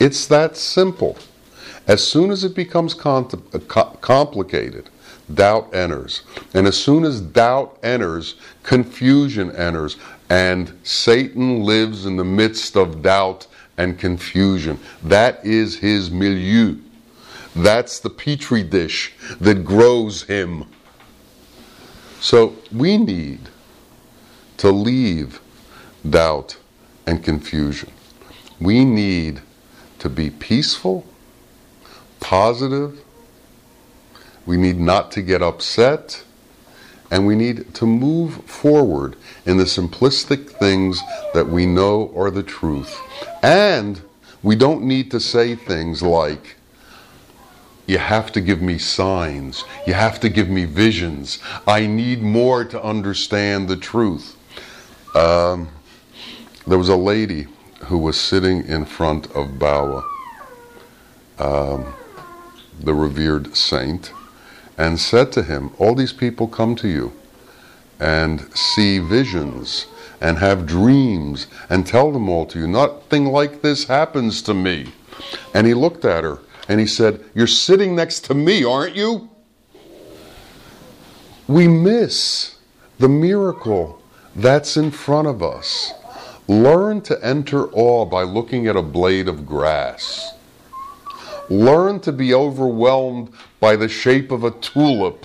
It's 0.01 0.27
that 0.27 0.57
simple. 0.57 1.16
As 1.87 2.05
soon 2.07 2.33
as 2.33 2.42
it 2.42 2.57
becomes 2.57 2.95
complicated, 2.95 4.90
doubt 5.33 5.73
enters. 5.73 6.23
And 6.53 6.66
as 6.66 6.77
soon 6.77 7.05
as 7.05 7.21
doubt 7.21 7.79
enters, 7.85 8.35
confusion 8.64 9.55
enters. 9.55 9.97
And 10.29 10.77
Satan 10.83 11.62
lives 11.62 12.07
in 12.07 12.16
the 12.16 12.25
midst 12.25 12.77
of 12.77 13.03
doubt 13.03 13.47
and 13.79 13.97
confusion. 13.97 14.81
That 15.05 15.47
is 15.47 15.79
his 15.79 16.11
milieu. 16.11 16.79
That's 17.55 18.01
the 18.01 18.11
petri 18.11 18.64
dish 18.64 19.14
that 19.40 19.64
grows 19.64 20.25
him. 20.25 20.64
So 22.20 22.57
we 22.72 22.96
need 22.96 23.40
to 24.59 24.70
leave 24.70 25.40
doubt 26.09 26.57
and 27.07 27.22
confusion. 27.22 27.90
We 28.61 28.85
need 28.85 29.40
to 29.98 30.09
be 30.09 30.31
peaceful, 30.31 31.07
positive. 32.20 33.00
We 34.44 34.57
need 34.57 34.79
not 34.79 35.11
to 35.12 35.22
get 35.22 35.42
upset. 35.42 36.24
And 37.11 37.26
we 37.26 37.37
need 37.37 37.74
to 37.74 37.87
move 37.87 38.44
forward 38.46 39.16
in 39.44 39.59
the 39.59 39.64
simplistic 39.64 40.50
things 40.50 41.00
that 41.35 41.46
we 41.46 41.64
know 41.66 42.12
are 42.16 42.31
the 42.31 42.42
truth. 42.42 43.00
And 43.42 44.00
we 44.42 44.57
don't 44.57 44.83
need 44.83 45.11
to 45.12 45.20
say 45.20 45.55
things 45.55 46.02
like, 46.02 46.57
you 47.87 47.99
have 47.99 48.33
to 48.33 48.40
give 48.40 48.61
me 48.61 48.79
signs. 48.79 49.64
You 49.87 49.94
have 49.94 50.18
to 50.20 50.29
give 50.29 50.49
me 50.49 50.64
visions. 50.64 51.38
I 51.66 51.87
need 51.87 52.22
more 52.22 52.64
to 52.64 52.83
understand 52.83 53.68
the 53.68 53.77
truth. 53.77 54.37
Um, 55.14 55.68
there 56.66 56.79
was 56.79 56.88
a 56.88 56.96
lady 56.96 57.46
who 57.85 57.99
was 57.99 58.18
sitting 58.18 58.64
in 58.66 58.85
front 58.85 59.27
of 59.33 59.59
Bawa, 59.59 60.03
um, 61.38 61.94
the 62.81 62.92
revered 62.92 63.57
saint, 63.57 64.12
and 64.77 64.99
said 64.99 65.31
to 65.33 65.42
him, 65.42 65.70
All 65.79 65.94
these 65.94 66.12
people 66.12 66.49
come 66.49 66.75
to 66.77 66.88
you 66.88 67.12
and 68.01 68.53
see 68.57 68.99
visions 68.99 69.87
and 70.20 70.38
have 70.38 70.66
dreams 70.66 71.46
and 71.70 71.87
tell 71.87 72.11
them 72.11 72.29
all 72.29 72.46
to 72.46 72.59
you. 72.59 72.66
Nothing 72.66 73.27
like 73.27 73.62
this 73.62 73.85
happens 73.85 74.42
to 74.42 74.55
me. 74.55 74.92
And 75.55 75.66
he 75.66 75.75
looked 75.75 76.05
at 76.05 76.25
her 76.25 76.40
and 76.68 76.81
he 76.81 76.87
said, 76.87 77.24
You're 77.35 77.46
sitting 77.46 77.94
next 77.94 78.24
to 78.26 78.35
me, 78.35 78.64
aren't 78.64 78.96
you? 78.96 79.31
We 81.48 81.68
miss 81.68 82.57
the 82.98 83.09
miracle 83.09 84.02
that's 84.35 84.76
in 84.76 84.90
front 84.90 85.29
of 85.29 85.42
us. 85.42 85.92
Learn 86.48 87.00
to 87.02 87.24
enter 87.24 87.68
awe 87.72 88.05
by 88.05 88.22
looking 88.22 88.66
at 88.66 88.76
a 88.76 88.83
blade 88.83 89.29
of 89.29 89.46
grass. 89.46 90.33
Learn 91.48 92.00
to 92.00 92.12
be 92.12 92.35
overwhelmed 92.35 93.33
by 93.61 93.76
the 93.76 93.88
shape 93.88 94.31
of 94.33 94.44
a 94.44 94.50
tulip. 94.50 95.24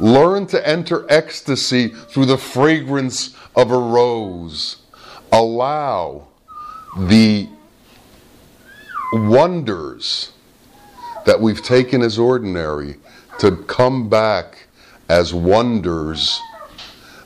Learn 0.00 0.46
to 0.48 0.68
enter 0.68 1.06
ecstasy 1.08 1.88
through 1.88 2.26
the 2.26 2.38
fragrance 2.38 3.36
of 3.54 3.70
a 3.70 3.78
rose. 3.78 4.78
Allow 5.30 6.26
the 6.98 7.48
wonders 9.12 10.32
that 11.26 11.40
we've 11.40 11.62
taken 11.62 12.02
as 12.02 12.18
ordinary 12.18 12.96
to 13.38 13.56
come 13.64 14.08
back 14.08 14.66
as 15.08 15.34
wonders 15.34 16.40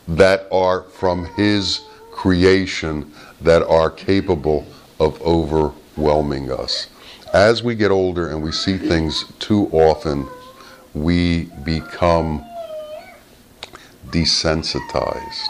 that 0.09 0.49
are 0.51 0.83
from 0.83 1.27
His 1.35 1.83
creation 2.11 3.13
that 3.41 3.63
are 3.67 3.91
capable 3.91 4.67
of 4.99 5.21
overwhelming 5.23 6.51
us. 6.51 6.89
As 7.33 7.63
we 7.63 7.75
get 7.75 7.91
older 7.91 8.31
and 8.31 8.43
we 8.43 8.53
see 8.53 8.79
things 8.79 9.25
too 9.39 9.69
often, 9.73 10.27
we 10.95 11.45
become 11.65 12.43
desensitized. 14.09 15.49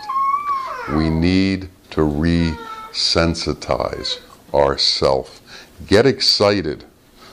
We 0.97 1.11
need 1.11 1.69
to 1.91 2.01
resensitize 2.01 4.19
ourselves. 4.53 5.41
Get 5.85 6.07
excited 6.07 6.85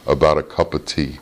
about 0.05 0.37
a 0.37 0.43
cup 0.43 0.73
of 0.73 0.85
tea. 0.85 1.19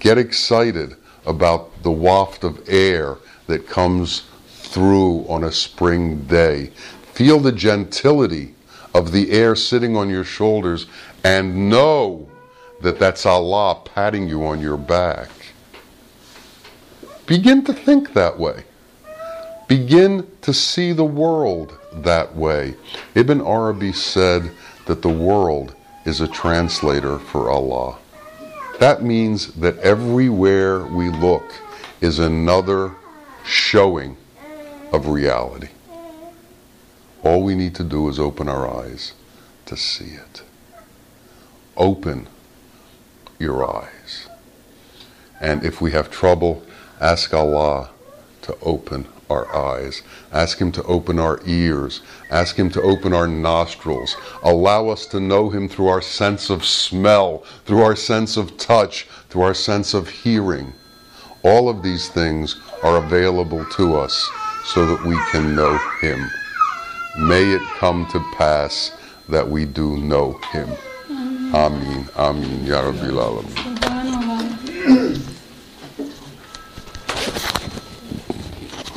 Get 0.00 0.18
excited 0.18 0.96
about 1.24 1.82
the 1.82 1.90
waft 1.90 2.44
of 2.44 2.68
air 2.68 3.16
that 3.46 3.66
comes 3.66 4.24
through 4.48 5.24
on 5.28 5.44
a 5.44 5.52
spring 5.52 6.22
day. 6.24 6.72
Feel 7.14 7.38
the 7.38 7.52
gentility 7.52 8.54
of 8.94 9.12
the 9.12 9.30
air 9.30 9.54
sitting 9.54 9.96
on 9.96 10.10
your 10.10 10.24
shoulders 10.24 10.86
and 11.24 11.70
know 11.70 12.28
that 12.82 12.98
that's 12.98 13.24
Allah 13.24 13.80
patting 13.84 14.28
you 14.28 14.44
on 14.44 14.60
your 14.60 14.76
back. 14.76 15.30
Begin 17.26 17.64
to 17.64 17.72
think 17.72 18.12
that 18.12 18.38
way. 18.38 18.64
Begin 19.68 20.28
to 20.42 20.52
see 20.52 20.92
the 20.92 21.04
world 21.04 21.78
that 21.92 22.34
way. 22.34 22.74
Ibn 23.14 23.40
Arabi 23.40 23.92
said 23.92 24.50
that 24.86 25.02
the 25.02 25.08
world 25.08 25.74
is 26.04 26.20
a 26.20 26.28
translator 26.28 27.18
for 27.18 27.50
Allah. 27.50 27.96
That 28.80 29.02
means 29.02 29.54
that 29.54 29.78
everywhere 29.78 30.84
we 30.84 31.08
look 31.10 31.54
is 32.00 32.18
another 32.18 32.94
showing 33.44 34.16
of 34.92 35.08
reality. 35.08 35.68
All 37.22 37.42
we 37.42 37.54
need 37.54 37.74
to 37.76 37.84
do 37.84 38.08
is 38.08 38.18
open 38.18 38.48
our 38.48 38.68
eyes 38.68 39.12
to 39.66 39.76
see 39.76 40.14
it. 40.14 40.42
Open 41.76 42.28
your 43.38 43.64
eyes. 43.64 44.28
And 45.40 45.64
if 45.64 45.80
we 45.80 45.92
have 45.92 46.10
trouble, 46.10 46.62
ask 47.00 47.32
Allah 47.32 47.90
to 48.42 48.56
open 48.62 49.06
our 49.32 49.46
eyes. 49.54 50.02
Ask 50.32 50.58
Him 50.58 50.70
to 50.72 50.82
open 50.84 51.18
our 51.18 51.40
ears. 51.46 52.02
Ask 52.30 52.56
Him 52.56 52.70
to 52.70 52.82
open 52.82 53.12
our 53.12 53.26
nostrils. 53.26 54.16
Allow 54.42 54.88
us 54.88 55.06
to 55.06 55.20
know 55.20 55.50
Him 55.50 55.68
through 55.68 55.88
our 55.88 56.02
sense 56.02 56.50
of 56.50 56.64
smell, 56.64 57.44
through 57.64 57.82
our 57.82 57.96
sense 57.96 58.36
of 58.36 58.56
touch, 58.58 59.08
through 59.28 59.42
our 59.42 59.54
sense 59.54 59.94
of 59.94 60.08
hearing. 60.08 60.72
All 61.42 61.68
of 61.68 61.82
these 61.82 62.08
things 62.08 62.60
are 62.82 62.98
available 62.98 63.64
to 63.76 63.96
us 63.96 64.14
so 64.64 64.86
that 64.86 65.04
we 65.04 65.16
can 65.32 65.56
know 65.56 65.76
Him. 66.00 66.20
May 67.18 67.50
it 67.50 67.62
come 67.78 68.06
to 68.12 68.20
pass 68.36 68.92
that 69.28 69.48
we 69.48 69.64
do 69.64 69.98
know 69.98 70.38
Him. 70.52 70.68
Amin. 71.54 72.08
Amin. 72.16 72.64
Ya 72.64 72.80
Alamin. 72.80 73.52